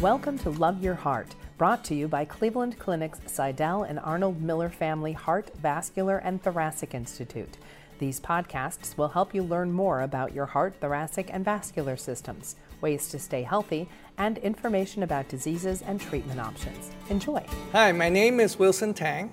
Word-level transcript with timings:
Welcome 0.00 0.38
to 0.40 0.50
Love 0.50 0.82
Your 0.82 0.96
Heart, 0.96 1.36
brought 1.56 1.84
to 1.84 1.94
you 1.94 2.08
by 2.08 2.24
Cleveland 2.24 2.78
Clinic's 2.80 3.20
Sydell 3.20 3.88
and 3.88 4.00
Arnold 4.00 4.42
Miller 4.42 4.68
Family 4.68 5.12
Heart, 5.12 5.52
Vascular, 5.62 6.18
and 6.18 6.42
Thoracic 6.42 6.94
Institute. 6.94 7.56
These 8.00 8.18
podcasts 8.18 8.98
will 8.98 9.08
help 9.08 9.32
you 9.32 9.42
learn 9.44 9.70
more 9.72 10.02
about 10.02 10.34
your 10.34 10.46
heart, 10.46 10.74
thoracic, 10.80 11.32
and 11.32 11.44
vascular 11.44 11.96
systems, 11.96 12.56
ways 12.80 13.08
to 13.10 13.20
stay 13.20 13.42
healthy, 13.42 13.88
and 14.18 14.36
information 14.38 15.04
about 15.04 15.28
diseases 15.28 15.80
and 15.80 16.00
treatment 16.00 16.40
options. 16.40 16.90
Enjoy. 17.08 17.46
Hi, 17.70 17.92
my 17.92 18.08
name 18.08 18.40
is 18.40 18.58
Wilson 18.58 18.94
Tang. 18.94 19.30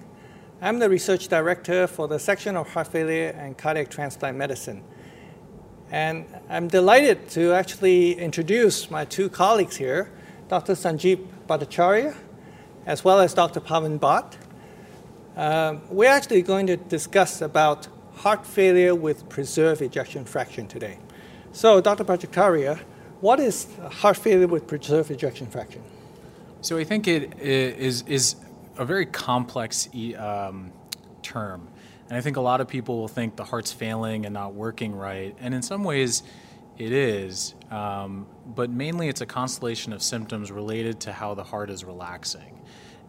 I'm 0.62 0.78
the 0.78 0.90
research 0.90 1.28
director 1.28 1.88
for 1.88 2.08
the 2.08 2.20
section 2.20 2.56
of 2.56 2.72
heart 2.72 2.88
failure 2.88 3.30
and 3.30 3.58
cardiac 3.58 3.90
transplant 3.90 4.38
medicine. 4.38 4.84
And 5.90 6.26
I'm 6.50 6.68
delighted 6.68 7.30
to 7.32 7.52
actually 7.52 8.14
introduce 8.14 8.92
my 8.92 9.06
two 9.06 9.28
colleagues 9.28 9.76
here, 9.76 10.12
Dr. 10.52 10.74
Sanjeev 10.74 11.26
Bhattacharya, 11.48 12.14
as 12.86 13.06
well 13.06 13.22
as 13.22 13.34
Dr. 13.34 13.62
Pavan 13.62 13.98
Bhatt. 13.98 14.34
Uh, 15.38 15.78
we're 15.90 16.10
actually 16.10 16.42
going 16.42 16.68
to 16.68 16.76
discuss 16.76 17.42
about 17.42 17.88
heart 18.18 18.46
failure 18.46 18.94
with 18.94 19.30
preserved 19.30 19.82
ejection 19.82 20.26
fraction 20.26 20.68
today. 20.68 20.98
So, 21.54 21.80
Dr. 21.80 22.04
Bhattacharya, 22.04 22.80
what 23.22 23.40
is 23.40 23.66
heart 23.92 24.18
failure 24.18 24.46
with 24.46 24.68
preserved 24.68 25.10
ejection 25.10 25.48
fraction? 25.48 25.84
So 26.60 26.78
I 26.78 26.84
think 26.84 27.08
it 27.08 27.40
is 27.40 28.02
is 28.02 28.36
a 28.78 28.84
very 28.84 29.06
complex 29.06 29.88
um, 30.18 30.74
term. 31.22 31.70
And 32.10 32.18
I 32.18 32.20
think 32.20 32.36
a 32.36 32.42
lot 32.42 32.60
of 32.60 32.68
people 32.68 32.98
will 32.98 33.08
think 33.08 33.38
the 33.38 33.46
heart's 33.46 33.72
failing 33.72 34.26
and 34.26 34.34
not 34.34 34.54
working 34.54 34.94
right. 34.94 35.34
And 35.40 35.54
in 35.54 35.62
some 35.62 35.86
ways, 35.86 36.24
it 36.78 36.92
is. 36.92 37.56
Um, 37.70 38.28
but 38.46 38.70
mainly, 38.70 39.08
it's 39.08 39.22
a 39.22 39.26
constellation 39.26 39.94
of 39.94 40.02
symptoms 40.02 40.52
related 40.52 41.00
to 41.02 41.14
how 41.14 41.34
the 41.34 41.44
heart 41.44 41.70
is 41.70 41.84
relaxing. 41.84 42.60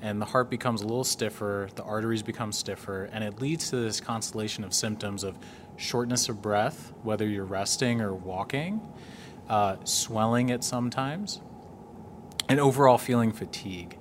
And 0.01 0.21
the 0.21 0.27
heart 0.27 0.51
becomes 0.51 0.82
a 0.82 0.87
little 0.87 1.05
stiffer, 1.05 1.68
the 1.77 1.85
arteries 1.85 2.23
become 2.23 2.51
stiffer, 2.51 3.05
and 3.13 3.23
it 3.23 3.40
leads 3.40 3.71
to 3.71 3.77
this 3.77 4.01
constellation 4.01 4.65
of 4.65 4.74
symptoms 4.74 5.23
of 5.23 5.38
shortness 5.77 6.29
of 6.29 6.43
breath, 6.43 6.93
whether 7.02 7.27
you're 7.27 7.45
resting 7.45 8.01
or 8.01 8.13
walking, 8.13 8.80
uh, 9.49 9.77
swelling 9.85 10.51
at 10.51 10.65
sometimes, 10.65 11.40
and 12.49 12.59
overall 12.59 12.99
feeling 12.99 13.33
fatigue. 13.33 13.96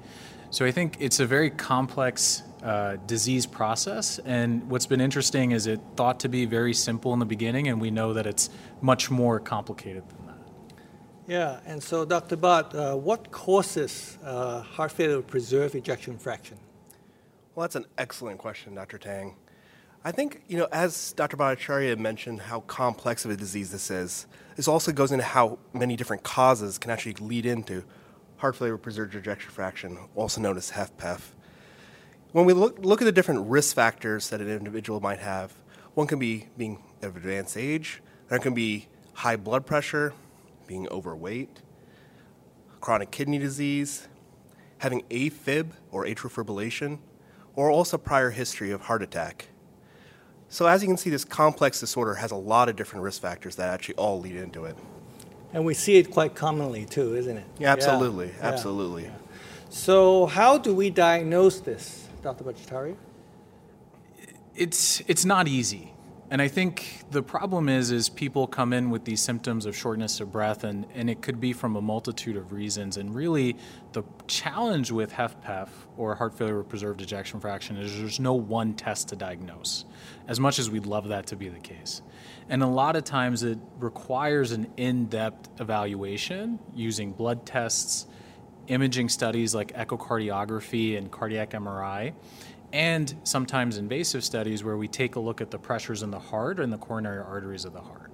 So 0.50 0.66
I 0.66 0.72
think 0.72 0.98
it's 1.00 1.20
a 1.20 1.26
very 1.26 1.50
complex 1.50 2.44
uh, 2.64 2.98
disease 3.08 3.46
process. 3.46 4.20
And 4.20 4.70
what's 4.70 4.86
been 4.86 5.02
interesting 5.02 5.52
is 5.52 5.68
it 5.68 5.80
thought 5.96 6.20
to 6.22 6.30
be 6.30 6.46
very 6.46 6.74
simple 6.74 7.14
in 7.14 7.20
the 7.20 7.26
beginning, 7.26 7.68
and 7.68 7.82
we 7.82 7.92
know 7.92 8.14
that 8.14 8.28
it's 8.28 8.50
much 8.82 9.10
more 9.10 9.40
complicated 9.40 10.04
than 10.10 10.28
that. 10.28 10.38
Yeah, 11.28 11.60
and 11.66 11.82
so 11.82 12.06
Dr. 12.06 12.38
Bhatt, 12.38 12.76
uh, 12.76 12.98
what 12.98 13.32
causes 13.32 14.18
uh, 14.24 14.62
heart 14.62 14.92
failure 14.92 15.18
to 15.18 15.22
preserve 15.22 15.76
ejection 15.76 16.18
fraction? 16.18 16.58
Well, 17.56 17.64
that's 17.64 17.76
an 17.76 17.86
excellent 17.98 18.38
question, 18.38 18.76
Dr. 18.76 18.98
Tang. 18.98 19.36
I 20.04 20.12
think, 20.12 20.42
you 20.48 20.58
know, 20.58 20.68
as 20.72 21.14
Dr. 21.14 21.38
Bhattacharya 21.38 21.98
mentioned 21.98 22.42
how 22.42 22.62
complex 22.62 23.24
of 23.24 23.32
a 23.32 23.36
disease 23.36 23.72
this 23.72 23.92
is, 23.92 24.26
this 24.56 24.68
also 24.68 24.92
goes 24.92 25.12
into 25.12 25.24
how 25.24 25.60
many 25.74 25.96
different 25.96 26.24
causes 26.24 26.78
can 26.78 26.90
actually 26.90 27.14
lead 27.14 27.46
into 27.46 27.84
heart 28.38 28.56
failure 28.56 28.74
with 28.74 28.82
preserved 28.82 29.14
ejection 29.14 29.52
fraction, 29.52 30.00
also 30.16 30.42
known 30.42 30.58
as 30.58 30.72
HFpEF. 30.72 31.22
When 32.32 32.46
we 32.46 32.54
look, 32.54 32.80
look 32.80 33.02
at 33.02 33.06
the 33.06 33.12
different 33.12 33.48
risk 33.48 33.76
factors 33.76 34.30
that 34.30 34.40
an 34.40 34.50
individual 34.50 35.02
might 35.02 35.20
have, 35.20 35.54
one 35.96 36.08
can 36.08 36.18
be 36.18 36.48
being 36.58 36.82
of 37.02 37.18
advanced 37.18 37.58
age, 37.58 38.02
there 38.30 38.40
can 38.40 38.54
be 38.54 38.88
high 39.14 39.36
blood 39.36 39.66
pressure, 39.66 40.14
being 40.66 40.88
overweight, 40.90 41.62
chronic 42.80 43.12
kidney 43.12 43.38
disease, 43.38 44.08
having 44.78 45.02
AFib 45.10 45.72
or 45.92 46.06
atrial 46.06 46.32
fibrillation, 46.32 47.00
or 47.56 47.70
also 47.70 47.98
prior 47.98 48.30
history 48.30 48.72
of 48.72 48.82
heart 48.82 49.04
attack. 49.04 49.48
So 50.48 50.68
as 50.68 50.82
you 50.82 50.88
can 50.88 50.98
see, 50.98 51.10
this 51.10 51.26
complex 51.26 51.80
disorder 51.80 52.16
has 52.16 52.32
a 52.32 52.36
lot 52.36 52.70
of 52.70 52.78
different 52.78 53.04
risk 53.04 53.22
factors 53.22 53.58
that 53.58 53.70
actually 53.70 53.96
all 53.96 54.20
lead 54.20 54.36
into 54.36 54.66
it. 54.66 54.78
And 55.54 55.66
we 55.66 55.74
see 55.74 55.98
it 55.98 56.12
quite 56.12 56.34
commonly 56.34 56.86
too, 56.86 57.16
isn't 57.16 57.38
it? 57.38 57.46
Yeah, 57.60 57.74
absolutely, 57.74 58.28
yeah. 58.28 58.48
absolutely. 58.48 59.04
Yeah. 59.04 59.12
So 59.70 60.28
how 60.28 60.58
do 60.58 60.74
we 60.74 60.90
diagnose 60.90 61.60
this? 61.60 62.08
Dr. 62.22 62.44
Bhattacharya? 62.44 62.96
It's 64.56 65.02
it's 65.08 65.26
not 65.26 65.48
easy. 65.48 65.94
And 66.32 66.42
I 66.42 66.48
think 66.48 67.04
the 67.12 67.22
problem 67.22 67.68
is 67.68 67.92
is 67.92 68.08
people 68.08 68.48
come 68.48 68.72
in 68.72 68.90
with 68.90 69.04
these 69.04 69.20
symptoms 69.20 69.66
of 69.66 69.76
shortness 69.76 70.22
of 70.22 70.32
breath 70.32 70.64
and, 70.64 70.86
and 70.94 71.10
it 71.10 71.22
could 71.22 71.42
be 71.42 71.52
from 71.52 71.76
a 71.76 71.82
multitude 71.82 72.38
of 72.38 72.54
reasons. 72.54 72.96
And 72.96 73.14
really 73.14 73.58
the 73.92 74.04
challenge 74.28 74.92
with 74.92 75.12
HFpEF 75.12 75.68
or 75.98 76.16
heart 76.16 76.34
failure 76.38 76.60
with 76.60 76.70
preserved 76.70 77.02
ejection 77.02 77.42
fraction 77.42 77.76
is 77.76 77.98
there's 77.98 78.22
no 78.22 78.34
one 78.34 78.76
test 78.76 79.10
to 79.10 79.18
diagnose, 79.18 79.84
as 80.30 80.40
much 80.40 80.58
as 80.58 80.70
we'd 80.70 80.86
love 80.86 81.10
that 81.10 81.26
to 81.28 81.36
be 81.36 81.50
the 81.50 81.60
case. 81.60 82.02
And 82.48 82.64
a 82.64 82.68
lot 82.68 82.96
of 82.96 83.04
times 83.04 83.44
it 83.44 83.60
requires 83.80 84.54
an 84.54 84.72
in-depth 84.78 85.60
evaluation 85.60 86.60
using 86.74 87.12
blood 87.12 87.46
tests, 87.46 88.08
imaging 88.72 89.10
studies 89.10 89.54
like 89.54 89.74
echocardiography 89.74 90.98
and 90.98 91.12
cardiac 91.12 91.52
MRI, 91.52 92.14
and 92.74 93.14
sometimes 93.24 93.78
invasive 93.78 94.24
studies 94.24 94.64
where 94.64 94.78
we 94.78 94.88
take 94.88 95.16
a 95.16 95.20
look 95.20 95.42
at 95.42 95.52
the 95.52 95.60
pressures 95.60 96.04
in 96.04 96.12
the 96.12 96.20
heart 96.20 96.60
and 96.60 96.72
the 96.72 96.78
coronary 96.78 97.20
arteries 97.20 97.66
of 97.66 97.74
the 97.74 97.82
heart. 97.82 98.12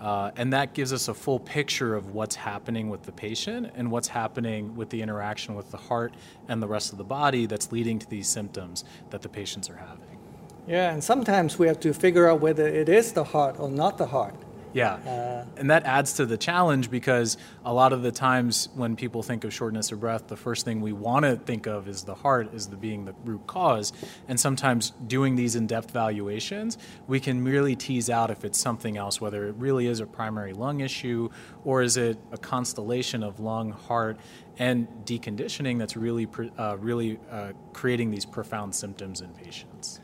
Uh, 0.00 0.30
and 0.36 0.52
that 0.52 0.74
gives 0.74 0.92
us 0.92 1.08
a 1.08 1.14
full 1.14 1.40
picture 1.40 1.94
of 1.94 2.14
what's 2.14 2.36
happening 2.36 2.90
with 2.90 3.02
the 3.04 3.12
patient 3.12 3.72
and 3.74 3.90
what's 3.90 4.08
happening 4.08 4.76
with 4.76 4.90
the 4.90 5.00
interaction 5.00 5.54
with 5.54 5.70
the 5.70 5.76
heart 5.78 6.12
and 6.48 6.62
the 6.62 6.68
rest 6.68 6.92
of 6.92 6.98
the 6.98 7.04
body 7.04 7.46
that's 7.46 7.72
leading 7.72 7.98
to 7.98 8.08
these 8.10 8.28
symptoms 8.28 8.84
that 9.08 9.22
the 9.22 9.28
patients 9.28 9.70
are 9.70 9.76
having. 9.76 10.18
Yeah, 10.66 10.92
and 10.92 11.02
sometimes 11.02 11.58
we 11.58 11.66
have 11.68 11.80
to 11.80 11.94
figure 11.94 12.28
out 12.28 12.40
whether 12.40 12.66
it 12.66 12.90
is 12.90 13.12
the 13.12 13.24
heart 13.24 13.56
or 13.58 13.70
not 13.70 13.96
the 13.96 14.06
heart. 14.06 14.34
Yeah. 14.76 14.96
Uh, 14.96 15.46
and 15.56 15.70
that 15.70 15.84
adds 15.84 16.12
to 16.14 16.26
the 16.26 16.36
challenge 16.36 16.90
because 16.90 17.38
a 17.64 17.72
lot 17.72 17.94
of 17.94 18.02
the 18.02 18.12
times 18.12 18.68
when 18.74 18.94
people 18.94 19.22
think 19.22 19.44
of 19.44 19.54
shortness 19.54 19.90
of 19.90 20.00
breath, 20.00 20.28
the 20.28 20.36
first 20.36 20.66
thing 20.66 20.82
we 20.82 20.92
want 20.92 21.24
to 21.24 21.36
think 21.36 21.66
of 21.66 21.88
is 21.88 22.02
the 22.02 22.14
heart 22.14 22.52
is 22.52 22.66
the 22.66 22.76
being 22.76 23.06
the 23.06 23.14
root 23.24 23.46
cause. 23.46 23.94
And 24.28 24.38
sometimes 24.38 24.90
doing 25.06 25.34
these 25.34 25.56
in-depth 25.56 25.92
valuations, 25.92 26.76
we 27.06 27.20
can 27.20 27.42
really 27.42 27.74
tease 27.74 28.10
out 28.10 28.30
if 28.30 28.44
it's 28.44 28.58
something 28.58 28.98
else, 28.98 29.18
whether 29.18 29.48
it 29.48 29.54
really 29.54 29.86
is 29.86 30.00
a 30.00 30.06
primary 30.06 30.52
lung 30.52 30.80
issue 30.80 31.30
or 31.64 31.80
is 31.80 31.96
it 31.96 32.18
a 32.30 32.36
constellation 32.36 33.22
of 33.22 33.40
lung, 33.40 33.70
heart, 33.70 34.18
and 34.58 34.88
deconditioning 35.06 35.78
that's 35.78 35.96
really, 35.96 36.28
uh, 36.58 36.76
really 36.80 37.18
uh, 37.30 37.52
creating 37.72 38.10
these 38.10 38.26
profound 38.26 38.74
symptoms 38.74 39.22
in 39.22 39.30
patients. 39.30 40.00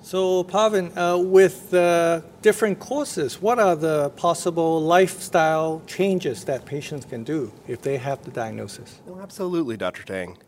So, 0.00 0.44
Pavan, 0.44 0.96
uh, 0.96 1.18
with 1.18 1.74
uh, 1.74 2.22
different 2.40 2.78
courses, 2.78 3.42
what 3.42 3.58
are 3.58 3.74
the 3.74 4.10
possible 4.10 4.80
lifestyle 4.80 5.82
changes 5.86 6.44
that 6.44 6.64
patients 6.64 7.04
can 7.04 7.24
do 7.24 7.52
if 7.66 7.82
they 7.82 7.98
have 7.98 8.22
the 8.22 8.30
diagnosis? 8.30 9.00
Well, 9.06 9.20
absolutely, 9.20 9.76
Dr. 9.76 10.04
Tang. 10.04 10.38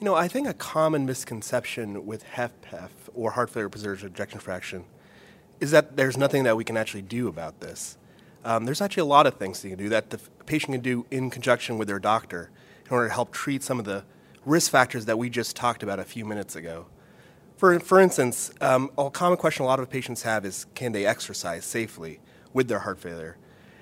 You 0.00 0.04
know, 0.04 0.14
I 0.14 0.28
think 0.28 0.48
a 0.48 0.54
common 0.54 1.06
misconception 1.06 2.04
with 2.04 2.24
HFpEF 2.34 2.90
or 3.14 3.30
heart 3.30 3.48
failure 3.48 3.68
preserved 3.68 4.04
ejection 4.04 4.40
fraction 4.40 4.84
is 5.60 5.70
that 5.70 5.96
there's 5.96 6.18
nothing 6.18 6.42
that 6.42 6.56
we 6.56 6.64
can 6.64 6.76
actually 6.76 7.02
do 7.02 7.28
about 7.28 7.60
this. 7.60 7.96
Um, 8.44 8.64
there's 8.64 8.80
actually 8.80 9.02
a 9.02 9.06
lot 9.06 9.26
of 9.26 9.34
things 9.34 9.62
that 9.62 9.68
you 9.68 9.76
can 9.76 9.84
do 9.84 9.88
that 9.90 10.10
the 10.10 10.18
patient 10.44 10.72
can 10.72 10.82
do 10.82 11.06
in 11.10 11.30
conjunction 11.30 11.78
with 11.78 11.88
their 11.88 11.98
doctor 11.98 12.50
in 12.84 12.92
order 12.92 13.08
to 13.08 13.14
help 13.14 13.32
treat 13.32 13.62
some 13.62 13.78
of 13.78 13.84
the 13.84 14.04
risk 14.44 14.70
factors 14.70 15.06
that 15.06 15.16
we 15.16 15.30
just 15.30 15.56
talked 15.56 15.82
about 15.82 15.98
a 15.98 16.04
few 16.04 16.24
minutes 16.24 16.54
ago. 16.56 16.86
For, 17.56 17.80
for 17.80 18.00
instance, 18.00 18.50
um, 18.60 18.90
a 18.98 19.08
common 19.10 19.38
question 19.38 19.64
a 19.64 19.66
lot 19.66 19.80
of 19.80 19.88
patients 19.88 20.22
have 20.22 20.44
is 20.44 20.66
can 20.74 20.92
they 20.92 21.06
exercise 21.06 21.64
safely 21.64 22.20
with 22.52 22.68
their 22.68 22.80
heart 22.80 22.98
failure? 22.98 23.38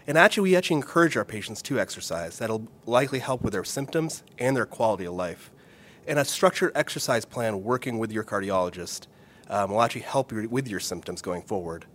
And 0.06 0.16
actually, 0.16 0.50
we 0.50 0.56
actually 0.56 0.76
encourage 0.76 1.16
our 1.16 1.24
patients 1.24 1.60
to 1.62 1.80
exercise. 1.80 2.38
That'll 2.38 2.68
likely 2.86 3.18
help 3.18 3.42
with 3.42 3.52
their 3.52 3.64
symptoms 3.64 4.22
and 4.38 4.56
their 4.56 4.66
quality 4.66 5.06
of 5.06 5.14
life. 5.14 5.50
And 6.06 6.18
a 6.18 6.24
structured 6.24 6.72
exercise 6.74 7.24
plan 7.24 7.64
working 7.64 7.98
with 7.98 8.12
your 8.12 8.22
cardiologist 8.22 9.06
um, 9.48 9.70
will 9.70 9.82
actually 9.82 10.02
help 10.02 10.30
you 10.30 10.48
with 10.48 10.68
your 10.68 10.80
symptoms 10.80 11.22
going 11.22 11.42
forward. 11.42 11.86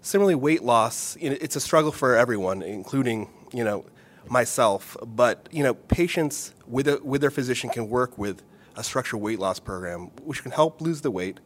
Similarly, 0.00 0.36
weight 0.36 0.62
loss, 0.62 1.16
you 1.20 1.30
know, 1.30 1.36
it's 1.40 1.56
a 1.56 1.60
struggle 1.60 1.92
for 1.92 2.16
everyone, 2.16 2.62
including 2.62 3.28
you 3.52 3.64
know, 3.64 3.84
myself. 4.28 4.96
But 5.04 5.48
you 5.50 5.62
know, 5.62 5.74
patients 5.74 6.54
with, 6.66 6.88
a, 6.88 7.00
with 7.02 7.20
their 7.20 7.30
physician 7.30 7.68
can 7.70 7.88
work 7.88 8.16
with 8.16 8.42
a 8.76 8.84
structured 8.84 9.20
weight 9.20 9.38
loss 9.38 9.58
program, 9.58 10.10
which 10.22 10.42
can 10.42 10.52
help 10.52 10.80
lose 10.80 11.00
the 11.00 11.10
weight, 11.10 11.40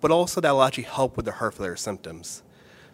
but 0.00 0.10
also 0.10 0.40
that 0.40 0.50
will 0.52 0.62
actually 0.62 0.84
help 0.84 1.16
with 1.16 1.26
the 1.26 1.32
heart 1.32 1.54
failure 1.54 1.76
symptoms. 1.76 2.42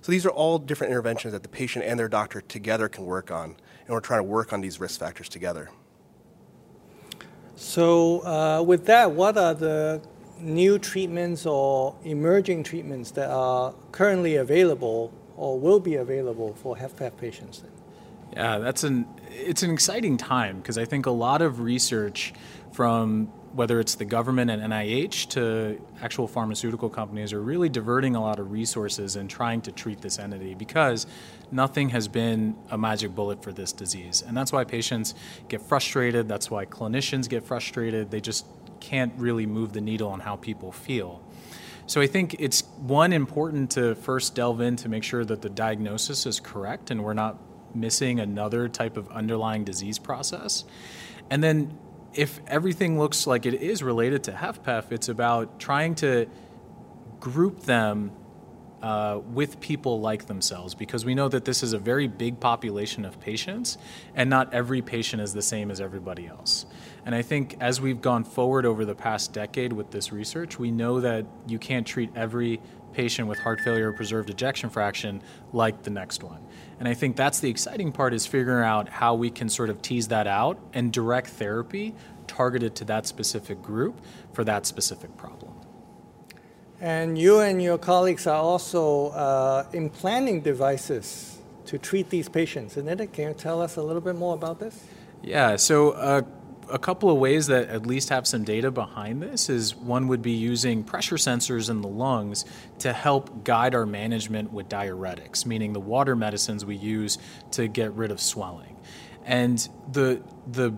So 0.00 0.12
these 0.12 0.26
are 0.26 0.30
all 0.30 0.58
different 0.58 0.90
interventions 0.90 1.32
that 1.32 1.42
the 1.42 1.48
patient 1.48 1.84
and 1.84 1.98
their 1.98 2.08
doctor 2.08 2.40
together 2.40 2.88
can 2.88 3.04
work 3.04 3.30
on, 3.30 3.56
and 3.86 3.88
we're 3.88 4.00
trying 4.00 4.20
to 4.20 4.24
work 4.24 4.52
on 4.52 4.60
these 4.60 4.78
risk 4.78 5.00
factors 5.00 5.28
together. 5.28 5.70
So, 7.56 8.20
uh, 8.26 8.62
with 8.62 8.84
that, 8.86 9.12
what 9.12 9.38
are 9.38 9.54
the 9.54 10.02
new 10.38 10.78
treatments 10.78 11.46
or 11.46 11.96
emerging 12.04 12.64
treatments 12.64 13.12
that 13.12 13.30
are 13.30 13.74
currently 13.92 14.36
available 14.36 15.12
or 15.36 15.58
will 15.58 15.80
be 15.80 15.94
available 15.94 16.54
for 16.54 16.76
HFpEF 16.76 17.16
patients? 17.16 17.62
Yeah, 18.34 18.58
that's 18.58 18.84
an 18.84 19.06
it's 19.30 19.62
an 19.62 19.70
exciting 19.70 20.16
time 20.16 20.58
because 20.58 20.78
I 20.78 20.84
think 20.84 21.06
a 21.06 21.10
lot 21.10 21.42
of 21.42 21.60
research 21.60 22.32
from 22.72 23.26
whether 23.52 23.78
it's 23.78 23.94
the 23.94 24.04
government 24.04 24.50
and 24.50 24.62
NIH 24.62 25.28
to 25.30 25.80
actual 26.02 26.26
pharmaceutical 26.26 26.88
companies 26.90 27.32
are 27.32 27.40
really 27.40 27.68
diverting 27.68 28.16
a 28.16 28.20
lot 28.20 28.40
of 28.40 28.50
resources 28.50 29.14
and 29.14 29.30
trying 29.30 29.60
to 29.60 29.70
treat 29.70 30.00
this 30.00 30.18
entity 30.18 30.54
because 30.54 31.06
nothing 31.52 31.90
has 31.90 32.08
been 32.08 32.56
a 32.70 32.76
magic 32.76 33.14
bullet 33.14 33.44
for 33.44 33.52
this 33.52 33.72
disease. 33.72 34.24
And 34.26 34.36
that's 34.36 34.50
why 34.50 34.64
patients 34.64 35.14
get 35.48 35.62
frustrated, 35.62 36.26
that's 36.28 36.50
why 36.50 36.66
clinicians 36.66 37.28
get 37.28 37.44
frustrated. 37.44 38.10
They 38.10 38.20
just 38.20 38.44
can't 38.80 39.12
really 39.16 39.46
move 39.46 39.72
the 39.72 39.80
needle 39.80 40.08
on 40.08 40.18
how 40.18 40.34
people 40.34 40.72
feel. 40.72 41.22
So 41.86 42.00
I 42.00 42.08
think 42.08 42.34
it's 42.40 42.62
one 42.78 43.12
important 43.12 43.70
to 43.72 43.94
first 43.94 44.34
delve 44.34 44.62
in 44.62 44.74
to 44.76 44.88
make 44.88 45.04
sure 45.04 45.24
that 45.24 45.42
the 45.42 45.50
diagnosis 45.50 46.26
is 46.26 46.40
correct 46.40 46.90
and 46.90 47.04
we're 47.04 47.14
not 47.14 47.38
missing 47.74 48.20
another 48.20 48.68
type 48.68 48.96
of 48.96 49.08
underlying 49.10 49.64
disease 49.64 49.98
process. 49.98 50.64
And 51.30 51.42
then 51.42 51.78
if 52.14 52.40
everything 52.46 52.98
looks 52.98 53.26
like 53.26 53.46
it 53.46 53.54
is 53.54 53.82
related 53.82 54.24
to 54.24 54.32
HFpEF, 54.32 54.92
it's 54.92 55.08
about 55.08 55.58
trying 55.58 55.94
to 55.96 56.26
group 57.20 57.60
them 57.60 58.12
uh, 58.84 59.18
with 59.32 59.60
people 59.60 60.00
like 60.00 60.26
themselves 60.26 60.74
because 60.74 61.06
we 61.06 61.14
know 61.14 61.26
that 61.26 61.46
this 61.46 61.62
is 61.62 61.72
a 61.72 61.78
very 61.78 62.06
big 62.06 62.38
population 62.38 63.06
of 63.06 63.18
patients 63.18 63.78
and 64.14 64.28
not 64.28 64.52
every 64.52 64.82
patient 64.82 65.22
is 65.22 65.32
the 65.32 65.40
same 65.40 65.70
as 65.70 65.80
everybody 65.80 66.26
else. 66.26 66.66
And 67.06 67.14
I 67.14 67.22
think 67.22 67.56
as 67.60 67.80
we've 67.80 68.02
gone 68.02 68.24
forward 68.24 68.66
over 68.66 68.84
the 68.84 68.94
past 68.94 69.32
decade 69.32 69.72
with 69.72 69.90
this 69.90 70.12
research, 70.12 70.58
we 70.58 70.70
know 70.70 71.00
that 71.00 71.24
you 71.46 71.58
can't 71.58 71.86
treat 71.86 72.10
every 72.14 72.60
patient 72.94 73.28
with 73.28 73.38
heart 73.38 73.60
failure 73.60 73.90
or 73.90 73.92
preserved 73.92 74.30
ejection 74.30 74.70
fraction 74.70 75.22
like 75.52 75.82
the 75.82 75.90
next 75.90 76.22
one. 76.22 76.40
And 76.78 76.88
I 76.88 76.94
think 76.94 77.16
that's 77.16 77.40
the 77.40 77.50
exciting 77.50 77.92
part 77.92 78.14
is 78.14 78.26
figuring 78.26 78.64
out 78.64 78.88
how 78.88 79.14
we 79.14 79.30
can 79.30 79.48
sort 79.48 79.70
of 79.70 79.82
tease 79.82 80.08
that 80.08 80.26
out 80.26 80.58
and 80.72 80.92
direct 80.92 81.28
therapy 81.28 81.94
targeted 82.26 82.74
to 82.76 82.84
that 82.86 83.06
specific 83.06 83.62
group 83.62 84.00
for 84.32 84.44
that 84.44 84.66
specific 84.66 85.16
problem. 85.16 85.52
And 86.80 87.16
you 87.16 87.40
and 87.40 87.62
your 87.62 87.78
colleagues 87.78 88.26
are 88.26 88.40
also 88.40 89.08
uh, 89.08 89.66
implanting 89.72 90.40
devices 90.40 91.38
to 91.66 91.78
treat 91.78 92.10
these 92.10 92.28
patients, 92.28 92.76
isn't 92.76 93.00
it? 93.00 93.12
Can 93.12 93.28
you 93.28 93.34
tell 93.34 93.62
us 93.62 93.76
a 93.76 93.82
little 93.82 94.02
bit 94.02 94.16
more 94.16 94.34
about 94.34 94.60
this? 94.60 94.84
Yeah, 95.22 95.56
so 95.56 95.92
uh, 95.92 96.22
a 96.70 96.78
couple 96.78 97.10
of 97.10 97.18
ways 97.18 97.46
that 97.48 97.68
at 97.68 97.86
least 97.86 98.08
have 98.08 98.26
some 98.26 98.44
data 98.44 98.70
behind 98.70 99.22
this 99.22 99.48
is 99.48 99.74
one 99.74 100.08
would 100.08 100.22
be 100.22 100.32
using 100.32 100.82
pressure 100.82 101.16
sensors 101.16 101.70
in 101.70 101.80
the 101.80 101.88
lungs 101.88 102.44
to 102.80 102.92
help 102.92 103.44
guide 103.44 103.74
our 103.74 103.86
management 103.86 104.52
with 104.52 104.68
diuretics, 104.68 105.46
meaning 105.46 105.72
the 105.72 105.80
water 105.80 106.16
medicines 106.16 106.64
we 106.64 106.76
use 106.76 107.18
to 107.52 107.68
get 107.68 107.92
rid 107.92 108.10
of 108.10 108.20
swelling. 108.20 108.76
And 109.24 109.66
the 109.90 110.22
the 110.50 110.74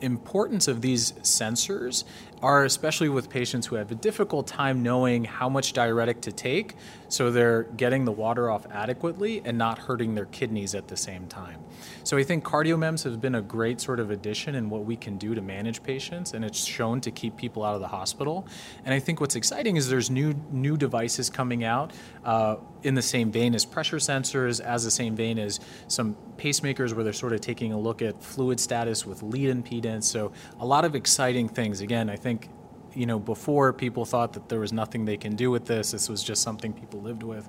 importance 0.00 0.68
of 0.68 0.80
these 0.80 1.12
sensors 1.12 2.04
are 2.42 2.64
especially 2.64 3.08
with 3.08 3.28
patients 3.28 3.66
who 3.66 3.76
have 3.76 3.90
a 3.90 3.94
difficult 3.94 4.46
time 4.46 4.82
knowing 4.82 5.24
how 5.24 5.48
much 5.48 5.72
diuretic 5.72 6.22
to 6.22 6.32
take 6.32 6.74
so 7.08 7.30
they're 7.30 7.64
getting 7.64 8.04
the 8.04 8.12
water 8.12 8.50
off 8.50 8.66
adequately 8.70 9.42
and 9.44 9.58
not 9.58 9.78
hurting 9.78 10.14
their 10.14 10.26
kidneys 10.26 10.74
at 10.74 10.88
the 10.88 10.96
same 10.96 11.26
time. 11.26 11.60
So 12.04 12.16
I 12.16 12.22
think 12.22 12.44
CardioMEMS 12.44 13.04
has 13.04 13.16
been 13.16 13.34
a 13.34 13.42
great 13.42 13.80
sort 13.80 14.00
of 14.00 14.10
addition 14.10 14.54
in 14.54 14.70
what 14.70 14.84
we 14.84 14.96
can 14.96 15.18
do 15.18 15.34
to 15.34 15.42
manage 15.42 15.82
patients 15.82 16.32
and 16.32 16.44
it's 16.44 16.64
shown 16.64 17.00
to 17.02 17.10
keep 17.10 17.36
people 17.36 17.64
out 17.64 17.74
of 17.74 17.80
the 17.80 17.88
hospital. 17.88 18.46
And 18.84 18.94
I 18.94 19.00
think 19.00 19.20
what's 19.20 19.36
exciting 19.36 19.76
is 19.76 19.88
there's 19.88 20.10
new 20.10 20.34
new 20.50 20.76
devices 20.76 21.28
coming 21.28 21.64
out 21.64 21.92
uh, 22.24 22.56
in 22.82 22.94
the 22.94 23.02
same 23.02 23.30
vein 23.30 23.54
as 23.54 23.64
pressure 23.64 23.98
sensors, 23.98 24.60
as 24.60 24.84
the 24.84 24.90
same 24.90 25.14
vein 25.14 25.38
as 25.38 25.60
some 25.88 26.16
pacemakers 26.36 26.94
where 26.94 27.04
they're 27.04 27.12
sort 27.12 27.32
of 27.32 27.40
taking 27.40 27.72
a 27.72 27.78
look 27.78 28.00
at 28.00 28.22
fluid 28.22 28.58
status 28.58 29.04
with 29.04 29.22
lead 29.22 29.54
impedance. 29.54 29.89
So 29.98 30.32
a 30.58 30.66
lot 30.66 30.84
of 30.84 30.94
exciting 30.94 31.48
things. 31.48 31.80
Again, 31.80 32.08
I 32.08 32.16
think 32.16 32.48
you 32.94 33.06
know 33.06 33.18
before 33.18 33.72
people 33.72 34.04
thought 34.04 34.32
that 34.34 34.48
there 34.48 34.60
was 34.60 34.72
nothing 34.72 35.04
they 35.04 35.16
can 35.16 35.36
do 35.36 35.50
with 35.50 35.66
this. 35.66 35.90
This 35.90 36.08
was 36.08 36.22
just 36.22 36.42
something 36.42 36.72
people 36.72 37.00
lived 37.00 37.22
with. 37.22 37.48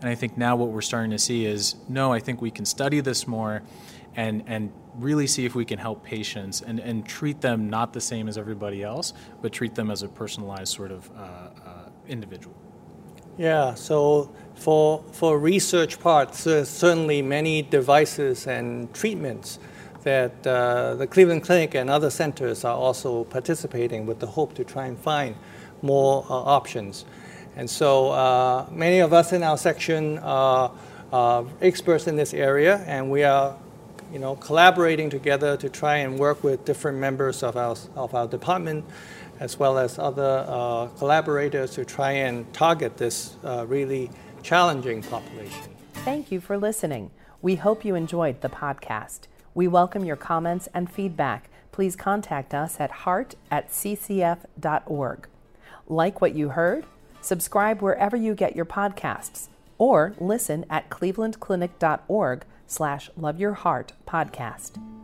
And 0.00 0.08
I 0.08 0.14
think 0.14 0.38
now 0.38 0.56
what 0.56 0.70
we're 0.70 0.80
starting 0.80 1.10
to 1.10 1.18
see 1.18 1.44
is 1.44 1.76
no, 1.88 2.12
I 2.12 2.20
think 2.20 2.40
we 2.40 2.50
can 2.50 2.64
study 2.64 3.00
this 3.00 3.26
more 3.26 3.62
and 4.16 4.42
and 4.46 4.72
really 4.96 5.26
see 5.26 5.44
if 5.44 5.54
we 5.54 5.64
can 5.64 5.78
help 5.78 6.02
patients 6.04 6.60
and, 6.60 6.80
and 6.80 7.06
treat 7.06 7.40
them 7.40 7.70
not 7.70 7.92
the 7.92 8.00
same 8.00 8.28
as 8.28 8.36
everybody 8.36 8.82
else, 8.82 9.12
but 9.40 9.52
treat 9.52 9.74
them 9.74 9.90
as 9.90 10.02
a 10.02 10.08
personalized 10.08 10.74
sort 10.74 10.90
of 10.90 11.10
uh, 11.16 11.20
uh, 11.20 11.88
individual. 12.08 12.54
Yeah, 13.38 13.74
so 13.74 14.30
for, 14.54 15.02
for 15.12 15.38
research 15.38 16.00
parts, 16.00 16.44
there's 16.44 16.68
certainly 16.68 17.22
many 17.22 17.62
devices 17.62 18.46
and 18.46 18.92
treatments 18.92 19.58
that 20.02 20.46
uh, 20.46 20.94
the 20.94 21.06
Cleveland 21.06 21.42
Clinic 21.42 21.74
and 21.74 21.90
other 21.90 22.10
centers 22.10 22.64
are 22.64 22.76
also 22.76 23.24
participating 23.24 24.06
with 24.06 24.18
the 24.18 24.26
hope 24.26 24.54
to 24.54 24.64
try 24.64 24.86
and 24.86 24.98
find 24.98 25.34
more 25.82 26.24
uh, 26.28 26.34
options. 26.34 27.04
And 27.56 27.68
so 27.68 28.10
uh, 28.10 28.66
many 28.70 29.00
of 29.00 29.12
us 29.12 29.32
in 29.32 29.42
our 29.42 29.58
section 29.58 30.18
are 30.18 30.72
experts 31.60 32.06
in 32.06 32.16
this 32.16 32.32
area, 32.32 32.84
and 32.86 33.10
we 33.10 33.24
are 33.24 33.56
you 34.12 34.18
know, 34.18 34.36
collaborating 34.36 35.10
together 35.10 35.56
to 35.56 35.68
try 35.68 35.96
and 35.96 36.18
work 36.18 36.42
with 36.42 36.64
different 36.64 36.98
members 36.98 37.42
of 37.42 37.56
our, 37.56 37.76
of 37.94 38.14
our 38.14 38.26
department 38.26 38.84
as 39.38 39.58
well 39.58 39.78
as 39.78 39.98
other 39.98 40.44
uh, 40.46 40.86
collaborators 40.98 41.70
to 41.72 41.84
try 41.84 42.12
and 42.12 42.52
target 42.52 42.98
this 42.98 43.36
uh, 43.42 43.64
really 43.66 44.10
challenging 44.42 45.02
population. 45.02 45.74
Thank 45.94 46.30
you 46.30 46.40
for 46.40 46.58
listening. 46.58 47.10
We 47.40 47.56
hope 47.56 47.84
you 47.84 47.94
enjoyed 47.94 48.42
the 48.42 48.50
podcast. 48.50 49.20
We 49.54 49.68
welcome 49.68 50.04
your 50.04 50.16
comments 50.16 50.68
and 50.72 50.90
feedback. 50.90 51.50
Please 51.72 51.96
contact 51.96 52.54
us 52.54 52.78
at 52.78 52.90
heart 52.90 53.34
at 53.50 53.70
ccf.org. 53.70 55.28
Like 55.88 56.20
what 56.20 56.34
you 56.34 56.50
heard? 56.50 56.86
Subscribe 57.20 57.82
wherever 57.82 58.16
you 58.16 58.34
get 58.34 58.56
your 58.56 58.64
podcasts 58.64 59.48
or 59.78 60.14
listen 60.18 60.64
at 60.70 60.88
clevelandclinic.org 60.90 62.44
slash 62.66 63.10
love 63.16 63.40
your 63.40 63.54
heart 63.54 63.92
podcast. 64.06 64.99